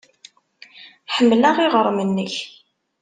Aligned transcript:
Ḥemmleɣ 1.15 1.55
iɣrem-nnek. 1.65 2.35